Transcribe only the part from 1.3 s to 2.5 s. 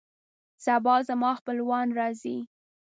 خپلوان راځي